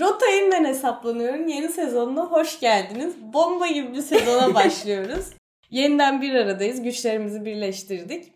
Rotayından 0.00 0.64
hesaplanıyorum. 0.64 1.48
Yeni 1.48 1.68
sezonuna 1.68 2.24
hoş 2.24 2.60
geldiniz. 2.60 3.14
Bomba 3.32 3.66
gibi 3.66 3.92
bir 3.94 4.00
sezona 4.00 4.54
başlıyoruz. 4.54 5.30
Yeniden 5.70 6.22
bir 6.22 6.34
aradayız. 6.34 6.82
Güçlerimizi 6.82 7.44
birleştirdik. 7.44 8.32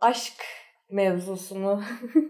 Aşk 0.00 0.34
mevzusunu 0.90 1.82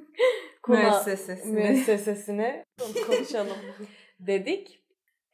müessesesini. 0.69 1.53
müessesesini 1.55 2.65
konuşalım 3.07 3.57
dedik. 4.21 4.81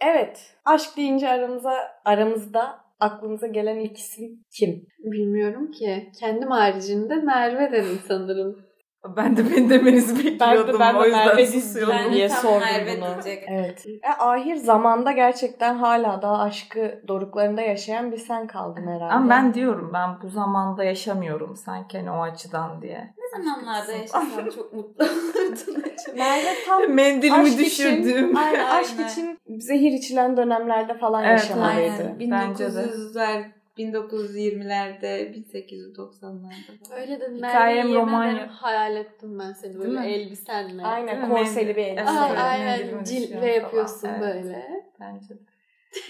Evet. 0.00 0.56
Aşk 0.64 0.96
deyince 0.96 1.28
aramıza 1.28 2.00
aramızda 2.04 2.84
aklınıza 3.00 3.46
gelen 3.46 3.76
ilk 3.76 3.98
isim 3.98 4.44
kim? 4.50 4.86
Bilmiyorum 4.98 5.70
ki. 5.70 6.10
Kendim 6.20 6.50
haricinde 6.50 7.14
Merve 7.14 7.72
dedim 7.72 8.00
sanırım. 8.08 8.66
Ben 9.16 9.36
de 9.36 9.50
beni 9.50 9.70
demenizi 9.70 10.24
bekliyordum. 10.24 10.80
Ben 10.80 10.94
de, 10.94 10.94
ben 10.94 10.94
de 10.94 10.98
o 10.98 11.04
yüzden 11.04 11.26
Merve 11.26 11.46
susuyordum. 11.46 12.12
diye 12.12 12.28
sordum 12.28 12.60
Merve 12.60 12.96
bunu. 13.00 13.24
diyecek. 13.24 13.44
Evet. 13.48 13.86
E, 13.86 14.08
ahir 14.18 14.56
zamanda 14.56 15.12
gerçekten 15.12 15.74
hala 15.74 16.22
daha 16.22 16.38
aşkı 16.42 17.00
doruklarında 17.08 17.60
yaşayan 17.62 18.12
bir 18.12 18.16
sen 18.18 18.46
kaldın 18.46 18.86
herhalde. 18.86 19.12
Ama 19.14 19.30
ben 19.30 19.54
diyorum 19.54 19.90
ben 19.94 20.10
bu 20.22 20.28
zamanda 20.28 20.84
yaşamıyorum 20.84 21.56
sanki 21.56 21.98
hani 21.98 22.10
o 22.10 22.20
açıdan 22.22 22.82
diye. 22.82 23.14
Ne 23.18 23.42
zamanlarda 23.44 23.92
yaşasam 23.92 24.28
çok 24.56 24.72
mutlu 24.72 25.04
olurdun? 25.04 25.82
Merve 26.16 26.48
tam 26.66 26.90
Mendilimi 26.94 27.36
aşk 27.36 27.58
düşürdüğüm. 27.58 28.26
için, 28.30 28.34
aynen, 28.34 28.64
aşk 28.64 28.90
Aynen. 28.98 29.08
için 29.10 29.38
zehir 29.58 29.92
içilen 29.92 30.36
dönemlerde 30.36 30.94
falan 30.98 31.24
Evet, 31.24 31.40
yaşamalıydı. 31.40 32.14
Aynen. 32.20 32.30
Bence 32.30 32.74
de. 32.74 32.78
1900'ler, 32.78 33.44
1920'lerde, 33.78 35.34
1890'larda. 35.34 36.94
Öyle 37.00 37.20
de 37.20 37.36
Hikayem 37.36 37.76
Merve'yi 37.76 37.94
roman 37.94 38.24
yemin 38.24 38.36
yap- 38.36 38.44
ederim 38.44 38.54
hayal 38.56 38.96
ettim 38.96 39.38
ben 39.38 39.52
seni 39.52 39.78
böyle 39.78 39.88
Değil 39.88 39.98
mi? 39.98 40.06
elbisenle. 40.06 40.82
Aynen 40.82 41.28
korseli 41.28 41.76
bir 41.76 41.84
elbise. 41.84 42.10
Aa, 42.10 42.28
Evet, 42.28 42.38
aynen 42.38 43.04
cilve 43.04 43.46
yapıyorsun 43.46 44.08
falan. 44.08 44.22
Evet. 44.22 44.44
böyle. 44.44 44.84
Bence 45.00 45.28
de. 45.34 45.40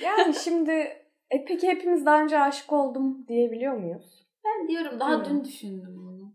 Yani 0.03 0.35
şimdi 0.35 0.71
e 1.31 1.45
peki 1.49 1.69
hepimiz 1.69 2.07
daha 2.07 2.23
önce 2.23 2.41
aşık 2.41 2.73
oldum 2.73 3.27
diyebiliyor 3.29 3.73
muyuz? 3.75 4.27
Ben 4.45 4.69
diyorum 4.69 5.01
daha 5.01 5.21
Hı. 5.21 5.25
dün 5.25 5.45
düşündüm 5.45 5.95
bunu. 5.97 6.35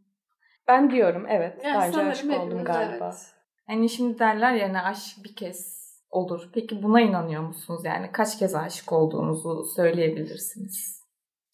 Ben 0.67 0.91
diyorum 0.91 1.25
evet. 1.29 1.63
Yani 1.63 1.75
daha 1.75 1.87
önce 1.87 2.01
aşık 2.03 2.39
oldum 2.39 2.63
galiba. 2.63 3.05
evet. 3.13 3.33
Hani 3.67 3.89
şimdi 3.89 4.19
derler 4.19 4.53
ya 4.53 4.67
hani 4.67 4.81
aşk 4.81 5.23
bir 5.23 5.35
kez 5.35 5.79
olur. 6.09 6.49
Peki 6.53 6.83
buna 6.83 7.01
inanıyor 7.01 7.41
musunuz? 7.43 7.81
Yani 7.85 8.11
kaç 8.11 8.39
kez 8.39 8.55
aşık 8.55 8.91
olduğunuzu 8.93 9.63
söyleyebilirsiniz. 9.75 10.98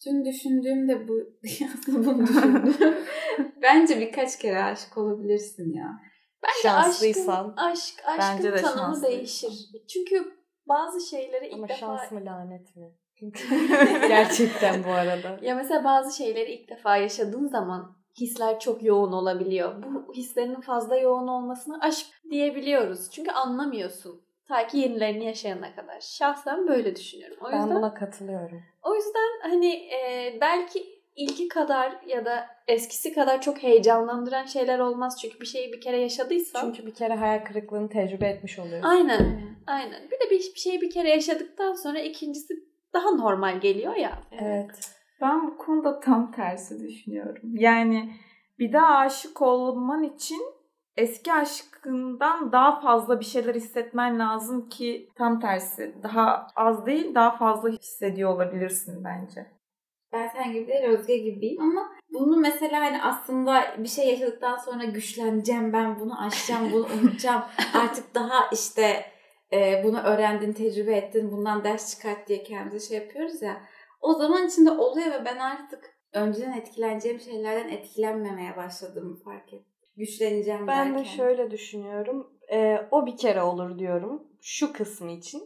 Dün 0.06 0.24
düşündüğümde 0.24 1.08
bu 1.08 1.14
aslında 1.74 2.06
bunu 2.06 2.26
düşündüm. 2.26 2.74
Bence 3.62 4.00
birkaç 4.00 4.38
kere 4.38 4.62
aşık 4.62 4.98
olabilirsin 4.98 5.72
ya. 5.74 6.00
Bence 6.42 6.62
Şanslıysan. 6.62 7.54
aşkın, 7.56 7.62
aşk, 7.62 8.02
aşkın 8.20 8.36
Bence 8.36 8.52
de 8.52 8.56
tanımı 8.62 8.78
şanslıysan. 8.78 9.10
değişir. 9.10 9.52
Çünkü 9.92 10.32
bazı 10.68 11.08
şeyleri 11.10 11.46
ilk 11.46 11.54
Ama 11.54 11.68
defa... 11.68 11.78
şans 11.78 12.12
mı 12.12 12.20
lanet 12.24 12.76
mi? 12.76 12.92
Gerçekten 14.08 14.84
bu 14.84 14.90
arada. 14.90 15.38
Ya 15.42 15.54
mesela 15.54 15.84
bazı 15.84 16.16
şeyleri 16.16 16.52
ilk 16.52 16.70
defa 16.70 16.96
yaşadığın 16.96 17.46
zaman 17.46 17.96
hisler 18.20 18.60
çok 18.60 18.82
yoğun 18.82 19.12
olabiliyor. 19.12 19.82
Bu 19.82 20.14
hislerinin 20.14 20.60
fazla 20.60 20.96
yoğun 20.96 21.28
olmasına 21.28 21.78
aşk 21.80 22.06
diyebiliyoruz. 22.30 23.10
Çünkü 23.10 23.30
anlamıyorsun. 23.30 24.25
Ta 24.48 24.66
ki 24.66 24.78
yenilerini 24.78 25.24
yaşayana 25.24 25.74
kadar. 25.76 26.00
Şahsen 26.00 26.68
böyle 26.68 26.96
düşünüyorum. 26.96 27.36
O 27.40 27.52
Ben 27.52 27.60
yüzden 27.60 27.76
buna 27.76 27.94
katılıyorum. 27.94 28.62
o 28.82 28.94
yüzden 28.94 29.50
hani 29.50 29.72
e, 29.74 30.38
belki 30.40 30.96
ilki 31.16 31.48
kadar 31.48 32.02
ya 32.06 32.24
da 32.24 32.46
eskisi 32.68 33.14
kadar 33.14 33.40
çok 33.40 33.62
heyecanlandıran 33.62 34.44
şeyler 34.44 34.78
olmaz. 34.78 35.18
Çünkü 35.20 35.40
bir 35.40 35.46
şeyi 35.46 35.72
bir 35.72 35.80
kere 35.80 36.00
yaşadıysan. 36.00 36.60
Çünkü 36.72 36.86
bir 36.86 36.94
kere 36.94 37.14
hayal 37.14 37.44
kırıklığını 37.44 37.88
tecrübe 37.88 38.26
etmiş 38.26 38.58
oluyorsun. 38.58 38.88
Aynen. 38.88 39.42
Aynen. 39.66 40.02
Bir 40.10 40.20
de 40.26 40.30
bir, 40.30 40.38
bir 40.54 40.60
şeyi 40.60 40.80
bir 40.80 40.90
kere 40.90 41.10
yaşadıktan 41.10 41.72
sonra 41.74 42.00
ikincisi 42.00 42.54
daha 42.94 43.10
normal 43.10 43.60
geliyor 43.60 43.96
ya. 43.96 44.18
Evet. 44.40 44.90
Ben 45.20 45.46
bu 45.46 45.56
konuda 45.58 46.00
tam 46.00 46.32
tersi 46.32 46.80
düşünüyorum. 46.80 47.42
Yani 47.56 48.12
bir 48.58 48.72
daha 48.72 48.96
aşık 48.96 49.42
olman 49.42 50.02
için 50.02 50.42
eski 50.96 51.32
aşkından 51.86 52.52
daha 52.52 52.80
fazla 52.80 53.20
bir 53.20 53.24
şeyler 53.24 53.54
hissetmen 53.54 54.18
lazım 54.18 54.68
ki 54.68 55.08
tam 55.14 55.40
tersi. 55.40 55.94
Daha 56.02 56.46
az 56.56 56.86
değil 56.86 57.14
daha 57.14 57.36
fazla 57.36 57.68
hissediyor 57.68 58.30
olabilirsin 58.30 59.04
bence. 59.04 59.46
Ben 60.12 60.28
sen 60.28 60.52
gibi 60.52 60.68
değil 60.68 60.84
Özge 60.84 61.16
gibiyim 61.16 61.62
ama 61.62 61.92
bunu 62.12 62.36
mesela 62.36 62.80
hani 62.80 63.02
aslında 63.02 63.62
bir 63.78 63.88
şey 63.88 64.10
yaşadıktan 64.10 64.56
sonra 64.56 64.84
güçleneceğim 64.84 65.72
ben 65.72 66.00
bunu 66.00 66.20
aşacağım 66.26 66.72
bunu 66.72 66.86
unutacağım 67.02 67.42
artık 67.74 68.14
daha 68.14 68.50
işte 68.52 69.04
e, 69.52 69.82
bunu 69.84 70.00
öğrendin 70.00 70.52
tecrübe 70.52 70.96
ettin 70.96 71.32
bundan 71.32 71.64
ders 71.64 71.90
çıkart 71.90 72.28
diye 72.28 72.42
kendimize 72.42 72.88
şey 72.88 72.98
yapıyoruz 72.98 73.42
ya 73.42 73.62
o 74.00 74.12
zaman 74.12 74.46
içinde 74.46 74.70
oluyor 74.70 75.06
ve 75.06 75.24
ben 75.24 75.36
artık 75.36 75.96
önceden 76.12 76.52
etkileneceğim 76.52 77.20
şeylerden 77.20 77.68
etkilenmemeye 77.68 78.56
başladım 78.56 79.20
fark 79.24 79.52
ettim. 79.52 79.75
Güçleneceğim 79.96 80.66
Ben 80.66 80.86
derken. 80.88 80.98
de 80.98 81.04
şöyle 81.04 81.50
düşünüyorum. 81.50 82.30
Ee, 82.52 82.78
o 82.90 83.06
bir 83.06 83.16
kere 83.16 83.42
olur 83.42 83.78
diyorum. 83.78 84.22
Şu 84.42 84.72
kısmı 84.72 85.10
için. 85.10 85.42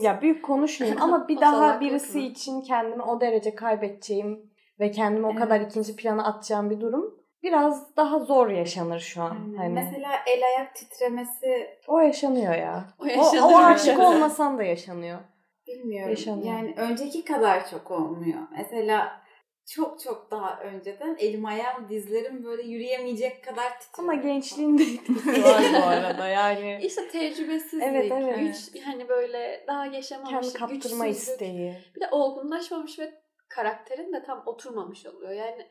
Ya 0.00 0.22
büyük 0.22 0.44
konuşmayayım 0.44 1.00
ama 1.02 1.28
bir 1.28 1.36
O 1.36 1.40
daha 1.40 1.80
birisi 1.80 2.18
mı? 2.18 2.24
için 2.24 2.60
kendimi 2.60 3.02
o 3.02 3.20
derece 3.20 3.54
kaybedeceğim 3.54 4.52
ve 4.80 4.90
kendimi 4.90 5.26
o 5.26 5.30
Evet. 5.30 5.38
kadar 5.40 5.60
ikinci 5.60 5.96
plana 5.96 6.24
atacağım 6.26 6.70
bir 6.70 6.80
durum 6.80 7.14
biraz 7.42 7.96
daha 7.96 8.18
zor 8.18 8.48
yaşanır 8.48 8.98
şu 8.98 9.22
an. 9.22 9.30
Aynen. 9.30 9.56
Hani 9.56 9.72
Mesela 9.72 10.10
el 10.26 10.44
ayak 10.46 10.74
titremesi 10.74 11.66
o 11.88 11.98
yaşanıyor 12.00 12.54
ya. 12.54 12.84
O 12.98 13.04
O, 13.04 13.06
yaşanıyor. 13.06 13.50
o 13.52 13.56
aşık 13.64 13.98
olmasan 14.00 14.58
da 14.58 14.62
yaşanıyor. 14.62 15.18
Bilmiyorum. 15.66 16.10
Yaşanıyor. 16.10 16.46
Yani 16.46 16.74
önceki 16.76 17.24
kadar 17.24 17.70
çok 17.70 17.90
olmuyor. 17.90 18.38
Mesela 18.58 19.20
çok 19.66 20.00
çok 20.00 20.30
daha 20.30 20.60
önceden 20.60 21.16
elim 21.18 21.46
ayağım 21.46 21.88
dizlerim 21.88 22.44
böyle 22.44 22.62
yürüyemeyecek 22.62 23.44
kadar 23.44 23.80
titriyor. 23.80 24.08
Ama 24.08 24.14
gençliğinde 24.22 24.82
etkisi 24.82 25.44
var 25.44 25.62
bu 25.82 25.86
arada 25.86 26.28
yani. 26.28 26.78
İşte 26.82 27.08
tecrübesizlik, 27.08 27.82
Evet, 27.82 28.12
evet. 28.12 28.38
güç, 28.38 28.84
hani 28.84 29.08
böyle 29.08 29.64
daha 29.66 29.86
yaşamamış, 29.86 30.30
Kendi 30.30 30.52
kaptırma 30.52 31.06
güçsüzlük. 31.06 31.32
isteği. 31.32 31.74
Bir 31.96 32.00
de 32.00 32.08
olgunlaşmamış 32.10 32.98
ve 32.98 33.22
karakterin 33.48 34.12
de 34.12 34.22
tam 34.22 34.42
oturmamış 34.46 35.06
oluyor. 35.06 35.30
Yani 35.32 35.66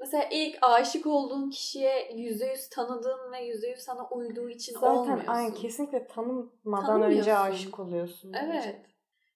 mesela 0.00 0.24
ilk 0.30 0.58
aşık 0.62 1.06
olduğun 1.06 1.50
kişiye 1.50 2.12
yüzde 2.16 2.46
yüz 2.46 2.68
tanıdığın 2.68 3.32
ve 3.32 3.44
yüzde 3.44 3.68
yüz 3.68 3.80
sana 3.80 4.08
uyduğu 4.08 4.48
için 4.50 4.72
Zaten 4.72 4.88
olmuyorsun. 4.88 5.26
aynı 5.32 5.54
kesinlikle 5.54 6.06
tanımadan 6.06 7.02
önce 7.02 7.36
aşık 7.36 7.78
oluyorsun. 7.80 8.32
bence. 8.32 8.46
Evet. 8.68 8.86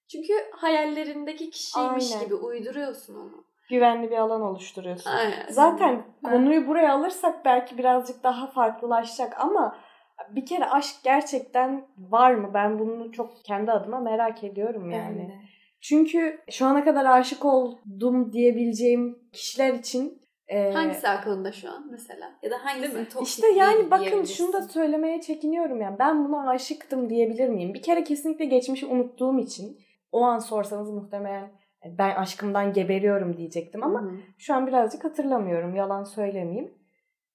Çünkü 0.09 0.33
hayallerindeki 0.53 1.51
kişiymiş 1.51 2.13
Aynen. 2.13 2.25
gibi 2.25 2.35
uyduruyorsun 2.35 3.15
onu. 3.15 3.45
Güvenli 3.71 4.11
bir 4.11 4.17
alan 4.17 4.43
oluşturuyorsun. 4.43 5.11
Aynen. 5.11 5.47
Zaten 5.49 6.03
Ben- 6.25 6.31
konuyu 6.31 6.67
buraya 6.67 6.95
alırsak 6.95 7.45
belki 7.45 7.79
birazcık 7.79 8.25
daha 8.25 8.47
farklılaşacak 8.47 9.41
ama 9.41 9.77
bir 10.31 10.47
kere 10.47 10.65
aşk 10.65 10.97
gerçekten 11.05 11.87
var 11.99 12.35
mı? 12.35 12.51
Ben 12.55 12.79
bunu 12.79 13.13
çok 13.13 13.45
kendi 13.45 13.73
adıma 13.73 14.01
merak 14.01 14.45
ediyorum 14.45 14.91
yani. 14.91 15.19
de. 15.19 15.35
Çünkü 15.81 16.41
şu 16.51 16.67
ana 16.67 16.85
kadar 16.85 17.05
aşık 17.05 17.45
oldum 17.45 18.33
diyebileceğim 18.33 19.19
kişiler 19.33 19.75
için 19.75 20.21
e, 20.49 20.73
Hangisi 20.73 21.09
aklında 21.09 21.53
şu 21.53 21.71
an 21.71 21.87
mesela? 21.91 22.33
Ya 22.43 22.51
da 22.51 22.65
hangisinin 22.65 23.05
toksik 23.05 23.45
İşte 23.45 23.47
yani 23.47 23.91
bakın 23.91 24.25
şunu 24.25 24.53
da 24.53 24.63
söylemeye 24.63 25.21
çekiniyorum 25.21 25.81
yani. 25.81 25.99
Ben 25.99 26.25
buna 26.25 26.51
aşıktım 26.51 27.11
diyebilir 27.11 27.49
miyim? 27.49 27.75
Bir 27.75 27.83
kere 27.83 28.05
kesinlikle 28.05 28.45
geçmişi 28.45 28.87
unuttuğum 28.87 29.39
için 29.39 29.79
o 30.13 30.23
an 30.23 30.39
sorsanız 30.39 30.91
muhtemelen 30.91 31.51
ben 31.85 32.15
aşkımdan 32.17 32.73
geberiyorum 32.73 33.37
diyecektim 33.37 33.83
ama 33.83 34.03
Hı. 34.03 34.11
şu 34.39 34.55
an 34.55 34.67
birazcık 34.67 35.05
hatırlamıyorum. 35.05 35.75
Yalan 35.75 36.05
söylemeyeyim. 36.05 36.75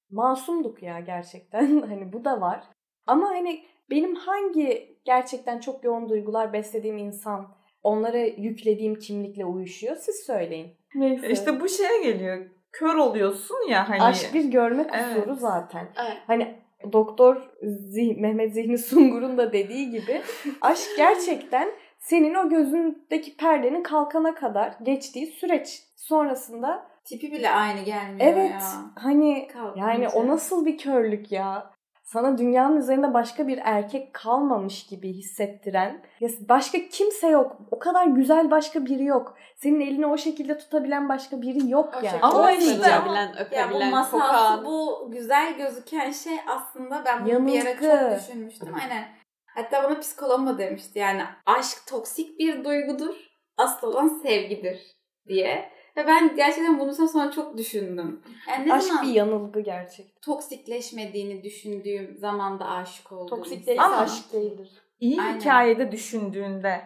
Masumduk 0.10 0.84
ya 0.84 1.00
gerçekten. 1.00 1.82
hani 1.90 2.14
bu 2.14 2.26
da 2.26 2.42
var. 2.42 2.64
Ama 3.08 3.30
hani 3.30 3.64
benim 3.90 4.16
hangi 4.16 4.98
gerçekten 5.06 5.60
çok 5.60 5.84
yoğun 5.84 6.10
duygular 6.10 6.54
beslediğim 6.54 6.98
insan 6.98 7.56
onlara 7.84 8.18
yüklediğim 8.18 8.96
kimlikle 8.96 9.46
uyuşuyor? 9.46 9.96
Siz 9.96 10.16
söyleyin. 10.16 10.78
Neyse. 10.96 11.30
İşte 11.30 11.60
bu 11.62 11.70
şeye 11.70 12.04
geliyor. 12.04 12.46
Kör 12.72 12.96
oluyorsun 12.96 13.70
ya 13.70 13.90
hani. 13.90 14.02
Aşk 14.02 14.34
bir 14.34 14.46
görme 14.46 14.88
kusuru 14.88 15.26
Evet. 15.28 15.40
zaten. 15.40 15.88
Evet. 16.06 16.18
Hani 16.28 16.56
Doktor 16.94 17.36
Zih- 17.64 18.22
Mehmet 18.22 18.54
Zihni 18.54 18.78
Sungur'un 18.78 19.38
da 19.38 19.54
dediği 19.54 19.90
gibi 19.92 20.22
aşk 20.62 20.90
gerçekten 20.98 21.70
senin 22.10 22.36
o 22.36 22.50
gözündeki 22.50 23.38
perdenin 23.38 23.84
kalkana 23.84 24.36
kadar 24.36 24.74
geçtiği 24.84 25.28
süreç 25.28 25.84
sonrasında 25.96 26.88
Tipi 27.06 27.32
bile 27.32 27.50
aynı 27.50 27.82
gelmiyor 27.82 28.20
evet 28.34 28.52
ya. 28.52 28.62
hani 28.96 29.48
Kalkınca. 29.54 29.88
yani 29.88 30.08
o 30.10 30.28
nasıl 30.28 30.66
bir 30.66 30.78
körlük 30.78 31.32
ya 31.32 31.72
sana 32.04 32.38
dünyanın 32.38 32.78
üzerinde 32.78 33.14
başka 33.14 33.48
bir 33.48 33.60
erkek 33.64 34.14
kalmamış 34.14 34.86
gibi 34.86 35.14
hissettiren 35.14 36.02
ya 36.20 36.30
başka 36.50 36.78
kimse 36.92 37.28
yok 37.28 37.58
o 37.72 37.80
kadar 37.80 38.06
güzel 38.06 38.52
başka 38.52 38.86
biri 38.86 39.06
yok 39.06 39.36
senin 39.56 39.82
elini 39.82 40.06
o 40.06 40.18
şekilde 40.18 40.58
tutabilen 40.58 41.10
başka 41.10 41.42
biri 41.42 41.70
yok 41.72 41.94
O 42.02 42.06
yani 42.06 42.20
Ama 42.22 42.52
işte 42.52 42.70
öpebilen, 42.76 43.36
Ya 43.52 43.72
bu 43.72 43.86
masalsı 43.86 44.12
kokan. 44.56 44.66
bu 44.66 45.10
güzel 45.12 45.58
gözüken 45.58 46.12
şey 46.12 46.38
aslında 46.48 47.04
ben 47.06 47.26
bunu 47.26 47.48
bir 47.48 47.62
ara 47.62 47.70
Yanılgı. 47.70 48.10
çok 48.12 48.20
düşünmüştüm. 48.20 48.76
Aynen. 48.82 49.25
Hatta 49.56 49.84
bana 49.84 50.00
psikolog 50.00 50.48
da 50.48 50.58
demişti 50.58 51.00
yani 51.00 51.24
aşk 51.46 51.78
toksik 51.88 52.40
bir 52.40 52.64
duygudur. 52.64 53.16
Asıl 53.58 53.88
olan 53.88 54.08
sevgidir 54.08 54.82
diye. 55.28 55.72
Ve 55.98 56.08
ben 56.08 56.36
gerçekten 56.36 56.80
bunu 56.80 56.94
sonra 57.08 57.32
çok 57.32 57.58
düşündüm. 57.58 58.22
Yani 58.50 58.68
ne 58.68 58.74
Aşk 58.74 58.84
zaman 58.84 59.08
bir 59.08 59.14
yanılgı 59.14 59.60
gerçekten. 59.60 60.22
toksikleşmediğini 60.22 61.44
düşündüğüm 61.44 62.18
zaman 62.18 62.60
da 62.60 62.66
aşık 62.70 63.12
olduğum. 63.12 63.30
Toksik 63.36 63.68
değilse 63.68 63.82
Ama- 63.82 63.98
aşk 63.98 64.34
değildir. 64.34 64.70
İyi 65.00 65.22
Aynen. 65.22 65.40
hikayede 65.40 65.92
düşündüğünde 65.92 66.82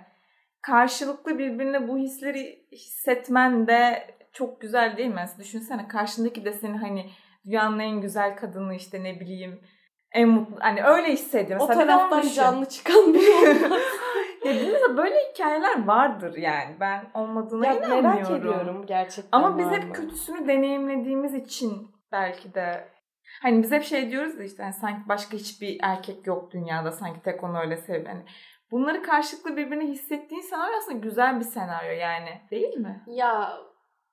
karşılıklı 0.61 1.39
birbirine 1.39 1.87
bu 1.87 1.97
hisleri 1.97 2.65
hissetmen 2.71 3.67
de 3.67 4.07
çok 4.33 4.61
güzel 4.61 4.97
değil 4.97 5.09
mi? 5.13 5.25
Düşünsene 5.39 5.87
karşındaki 5.87 6.45
de 6.45 6.53
seni 6.53 6.77
hani 6.77 7.09
dünyanın 7.45 7.79
en 7.79 8.01
güzel 8.01 8.37
kadını 8.37 8.75
işte 8.75 9.03
ne 9.03 9.19
bileyim 9.19 9.61
en 10.11 10.29
mutlu 10.29 10.55
hani 10.59 10.83
öyle. 10.83 11.07
O 11.07 11.11
Mesela 11.11 11.57
onu 11.57 11.67
taraftan 11.67 12.21
canlı 12.21 12.65
çıkan 12.65 13.13
biri 13.13 13.31
olmaz. 13.31 13.81
Ya 14.45 14.53
bizim 14.53 14.73
de 14.73 14.97
böyle 14.97 15.15
hikayeler 15.33 15.87
vardır 15.87 16.37
yani. 16.37 16.75
Ben 16.79 17.05
olmadığına 17.13 17.65
ya 17.67 17.73
inanmıyorum. 17.73 18.03
merak 18.13 18.31
ediyorum 18.31 18.85
gerçekten 18.85 19.37
Ama 19.39 19.57
biz 19.57 19.67
hep 19.71 19.83
mı? 19.87 19.93
kötüsünü 19.93 20.47
deneyimlediğimiz 20.47 21.33
için 21.33 21.87
belki 22.11 22.53
de 22.53 22.87
hani 23.41 23.63
biz 23.63 23.71
hep 23.71 23.83
şey 23.83 24.11
diyoruz 24.11 24.39
ya 24.39 24.45
işte 24.45 24.63
hani 24.63 24.73
sanki 24.73 25.09
başka 25.09 25.37
hiçbir 25.37 25.77
erkek 25.83 26.27
yok 26.27 26.51
dünyada 26.51 26.91
sanki 26.91 27.21
tek 27.21 27.43
onu 27.43 27.59
öyle 27.59 27.77
sev 27.77 28.05
hani 28.05 28.21
bunları 28.71 29.03
karşılıklı 29.03 29.57
birbirine 29.57 29.85
hissettiğin 29.87 30.41
senaryo 30.41 30.77
aslında 30.77 30.97
güzel 30.99 31.39
bir 31.39 31.45
senaryo 31.45 31.91
yani 31.91 32.41
değil 32.51 32.77
mi? 32.77 33.03
Ya 33.07 33.57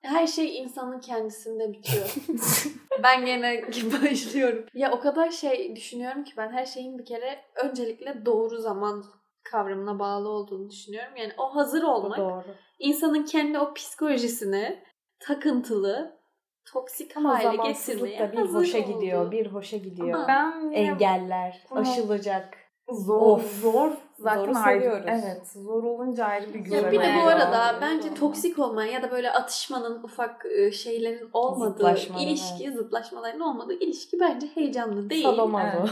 her 0.01 0.27
şey 0.27 0.57
insanın 0.57 0.99
kendisinde 0.99 1.73
bitiyor. 1.73 2.15
ben 3.03 3.25
gene 3.25 3.61
başlıyorum. 4.03 4.65
Ya 4.73 4.91
o 4.91 4.99
kadar 4.99 5.29
şey 5.29 5.75
düşünüyorum 5.75 6.23
ki 6.23 6.33
ben 6.37 6.49
her 6.51 6.65
şeyin 6.65 6.97
bir 6.99 7.05
kere 7.05 7.39
öncelikle 7.63 8.25
doğru 8.25 8.57
zaman 8.57 9.03
kavramına 9.43 9.99
bağlı 9.99 10.29
olduğunu 10.29 10.69
düşünüyorum. 10.69 11.15
Yani 11.15 11.31
o 11.37 11.55
hazır 11.55 11.83
olmak 11.83 12.17
doğru. 12.17 12.43
insanın 12.79 13.23
kendi 13.23 13.59
o 13.59 13.73
psikolojisini 13.73 14.83
takıntılı, 15.19 16.17
toksik 16.65 17.17
Ama 17.17 17.43
hale 17.43 17.69
getirmeye 17.69 18.19
da 18.19 18.31
bir 18.31 18.37
hazır 18.37 18.59
hoşa 18.59 18.77
olduğu. 18.79 18.87
gidiyor, 18.99 19.31
bir 19.31 19.47
hoşa 19.47 19.77
gidiyor. 19.77 20.13
Ama 20.13 20.27
Ben 20.27 20.71
Engeller, 20.71 21.63
aşılacak. 21.71 22.57
zor 22.89 23.21
Of. 23.21 23.61
zor 23.61 23.91
zaten 24.19 24.45
Zoru 24.53 24.57
ayrı. 24.65 24.79
seviyoruz. 24.81 25.05
Evet 25.09 25.47
zor 25.47 25.83
olunca 25.83 26.25
ayrı 26.25 26.53
bir 26.53 26.59
güzel. 26.59 26.83
Ya 26.83 26.91
bir 26.91 26.99
de 26.99 27.03
bu 27.03 27.05
Yani. 27.05 27.23
arada 27.23 27.73
Doğru. 27.73 27.81
bence 27.81 28.13
toksik 28.13 28.59
olmayan 28.59 28.93
ya 28.93 29.03
da 29.03 29.11
böyle 29.11 29.31
atışmanın 29.31 30.03
ufak 30.03 30.45
e, 30.45 30.71
şeylerin 30.71 31.29
olmadığı 31.33 31.95
ilişki, 32.19 32.71
zıtlaşmaların 32.71 33.39
olmadığı 33.41 33.73
ilişki 33.73 34.19
bence 34.19 34.47
heyecanlı 34.55 35.09
değil. 35.09 35.23
Sadomazo. 35.25 35.77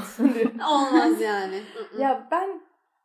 Olmaz 0.72 1.22
yani. 1.22 1.60
Ya 2.00 2.28
ben 2.32 2.62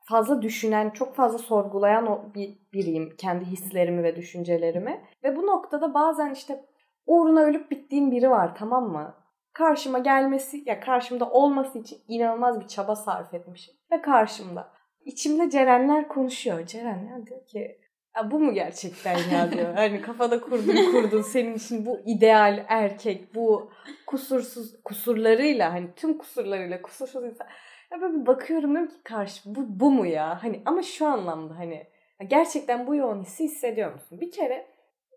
fazla 0.08 0.42
düşünen, 0.42 0.90
çok 0.90 1.14
fazla 1.14 1.38
sorgulayan 1.38 2.06
o 2.06 2.20
bir 2.34 2.58
biriyim. 2.72 3.16
Kendi 3.18 3.44
hislerimi 3.44 4.02
ve 4.02 4.16
düşüncelerimi. 4.16 5.04
Ve 5.24 5.36
bu 5.36 5.46
noktada 5.46 5.94
bazen 5.94 6.30
işte 6.30 6.64
uğruna 7.06 7.40
ölüp 7.40 7.70
bittiğim 7.70 8.10
biri 8.10 8.30
var 8.30 8.54
tamam 8.58 8.88
mı? 8.92 9.14
Karşıma 9.52 9.98
gelmesi, 9.98 10.62
ya 10.66 10.80
karşımda 10.80 11.30
olması 11.30 11.78
için 11.78 11.98
inanılmaz 12.08 12.60
bir 12.60 12.66
çaba 12.66 12.96
sarf 12.96 13.34
etmişim. 13.34 13.74
Ve 13.92 14.02
karşımda. 14.02 14.68
İçimde 15.04 15.50
Cerenler 15.50 16.08
konuşuyor. 16.08 16.66
Ceren 16.66 17.06
ya 17.06 17.26
diyor 17.26 17.46
ki 17.46 17.78
ya 18.16 18.30
bu 18.30 18.40
mu 18.40 18.54
gerçekten 18.54 19.18
ya 19.32 19.52
diyor. 19.52 19.74
Hani 19.74 20.02
kafada 20.02 20.40
kurdun 20.40 20.92
kurdun 20.92 21.22
senin 21.22 21.54
için 21.54 21.86
bu 21.86 22.00
ideal 22.06 22.64
erkek, 22.68 23.34
bu 23.34 23.70
kusursuz 24.06 24.82
kusurlarıyla 24.84 25.72
hani 25.72 25.94
tüm 25.96 26.18
kusurlarıyla 26.18 26.82
kusursuz 26.82 27.24
insan. 27.24 27.46
Ya 27.92 28.00
böyle 28.00 28.20
bir 28.20 28.26
bakıyorum 28.26 28.74
diyorum 28.74 28.90
ki 28.90 29.02
karşı 29.04 29.54
bu, 29.54 29.80
bu 29.80 29.90
mu 29.90 30.06
ya? 30.06 30.42
Hani 30.42 30.62
ama 30.64 30.82
şu 30.82 31.06
anlamda 31.06 31.58
hani 31.58 31.86
gerçekten 32.26 32.86
bu 32.86 32.94
yoğun 32.94 33.22
hissi 33.22 33.44
hissediyor 33.44 33.92
musun? 33.92 34.20
Bir 34.20 34.30
kere 34.30 34.66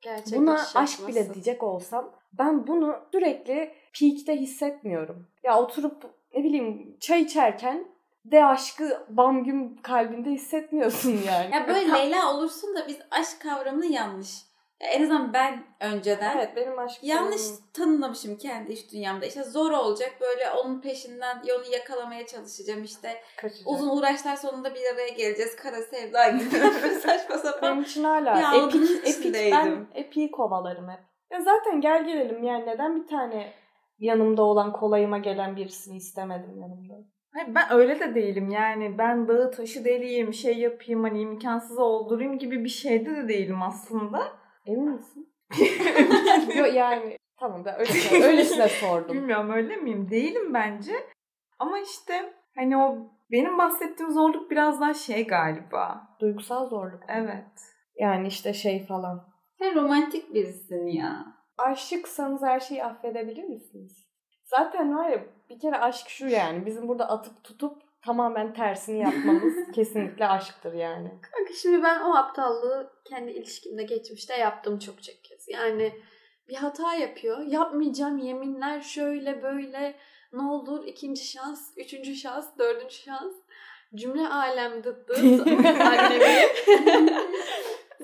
Gerçek 0.01 0.39
buna 0.39 0.59
aşk 0.75 1.07
bile 1.07 1.33
diyecek 1.33 1.63
olsam 1.63 2.12
ben 2.33 2.68
bunu 2.68 2.95
sürekli 3.12 3.71
peak'te 4.00 4.36
hissetmiyorum. 4.36 5.27
Ya 5.44 5.59
oturup 5.59 6.03
ne 6.36 6.44
bileyim 6.44 6.97
çay 7.00 7.21
içerken 7.21 7.88
de 8.25 8.46
aşkı 8.46 9.06
bam 9.10 9.44
güm 9.44 9.81
kalbinde 9.81 10.30
hissetmiyorsun 10.30 11.12
yani. 11.28 11.56
Ya 11.56 11.68
böyle 11.68 11.92
Leyla 11.92 12.34
olursun 12.34 12.75
da 12.75 12.88
biz 12.88 12.98
aşk 13.12 13.42
kavramını 13.42 13.86
yanlış. 13.86 14.54
Ya 14.81 14.90
en 14.90 15.04
azından 15.04 15.34
ben 15.34 15.64
önceden 15.80 16.38
Evet 16.38 16.56
benim 16.56 16.80
aşk 16.80 17.04
yanlış 17.04 17.42
tanımlamışım 17.74 18.38
kendi 18.38 18.74
iç 18.74 18.92
dünyamda. 18.92 19.25
İşte 19.25 19.44
zor 19.44 19.72
olacak 19.72 20.12
böyle 20.22 20.52
onun 20.52 20.81
peşinden 20.81 21.38
onu 21.60 21.74
yakalamaya 21.74 22.25
çalışacağım 22.25 22.84
işte. 22.84 23.22
kaçacak. 23.38 23.68
Uzun 23.68 23.98
uğraşlar 23.98 24.36
sonunda 24.36 24.75
bir 24.75 24.94
araya 24.94 25.10
geleceğiz. 25.10 25.56
Kara 25.56 25.81
sevda 25.81 26.30
gibi 26.30 26.50
saçma 27.02 27.38
sapan. 27.38 27.72
Benim 27.72 27.84
için 27.84 28.04
hala 28.04 28.66
epik, 28.66 29.08
epik 29.08 29.34
ben 29.36 29.88
epiği 29.94 30.31
kovalarım 30.31 30.90
hep. 30.90 31.00
Ya 31.31 31.42
zaten 31.42 31.81
gel 31.81 32.06
gelelim 32.06 32.44
yani 32.44 32.66
neden 32.66 33.02
bir 33.02 33.08
tane 33.08 33.54
yanımda 34.00 34.44
olan 34.44 34.74
kolayıma 34.74 35.18
gelen 35.18 35.56
birisini 35.56 35.98
istemedim 35.98 36.62
yanımda. 36.62 37.12
Hayır, 37.33 37.56
ben 37.56 37.71
öyle 37.71 38.00
de 38.00 38.15
değilim 38.15 38.50
yani 38.50 38.97
ben 38.97 39.27
dağı 39.27 39.51
taşı 39.51 39.85
deliyim 39.85 40.33
şey 40.33 40.57
yapayım 40.57 41.03
hani 41.03 41.21
imkansızı 41.21 41.83
oldurayım 41.83 42.39
gibi 42.39 42.63
bir 42.63 42.69
şeyde 42.69 43.15
de 43.15 43.27
değilim 43.27 43.62
aslında. 43.62 44.27
Emin 44.65 44.89
misin? 44.89 45.33
Yok 46.57 46.74
yani 46.74 47.18
tamam 47.39 47.65
ben 47.65 47.80
öylesine, 47.80 48.24
öylesine 48.25 48.68
sordum. 48.68 49.15
Bilmiyorum 49.15 49.50
öyle 49.50 49.75
miyim? 49.75 50.09
Değilim 50.09 50.53
bence. 50.53 50.94
Ama 51.59 51.80
işte 51.80 52.33
hani 52.56 52.77
o 52.77 52.97
benim 53.31 53.57
bahsettiğim 53.57 54.12
zorluk 54.12 54.51
biraz 54.51 54.81
daha 54.81 54.94
şey 54.94 55.27
galiba. 55.27 56.07
Duygusal 56.19 56.69
zorluk. 56.69 57.03
Evet. 57.07 57.74
Yani 57.95 58.27
işte 58.27 58.53
şey 58.53 58.86
falan. 58.86 59.27
Sen 59.59 59.75
romantik 59.75 60.33
birisin 60.33 60.88
ya. 60.88 61.25
Aşıksanız 61.57 62.41
her 62.41 62.59
şeyi 62.59 62.83
affedebilir 62.83 63.44
misiniz? 63.44 64.02
Zaten 64.44 64.98
var 64.98 65.10
ya 65.10 65.25
bir 65.50 65.60
kere 65.60 65.78
aşk 65.78 66.10
şu 66.10 66.28
yani. 66.28 66.66
Bizim 66.66 66.88
burada 66.88 67.10
atıp 67.10 67.44
tutup 67.44 67.81
tamamen 68.01 68.54
tersini 68.54 69.00
yapmamız 69.00 69.54
kesinlikle 69.75 70.28
aşktır 70.28 70.74
yani. 70.74 71.10
Kanka 71.10 71.54
şimdi 71.54 71.84
ben 71.84 72.00
o 72.00 72.16
aptallığı 72.16 72.94
kendi 73.06 73.31
ilişkimde 73.31 73.84
geçmişte 73.84 74.38
yaptım 74.38 74.80
çok 74.80 75.04
çok 75.04 75.24
kez. 75.24 75.50
Yani 75.50 75.94
bir 76.48 76.56
hata 76.56 76.95
yapıyor. 76.95 77.40
Yapmayacağım 77.40 78.18
yeminler 78.18 78.81
şöyle 78.81 79.44
böyle 79.44 79.95
ne 80.34 80.44
olur 80.44 80.88
ikinci 80.88 81.25
şans, 81.25 81.72
üçüncü 81.78 82.16
şans, 82.16 82.57
dördüncü 82.60 82.96
şans. 82.96 83.34
Cümle 83.96 84.28
alem 84.28 84.84
dıt 84.84 85.07
dıt. 85.07 85.18
Annemi. 85.81 86.48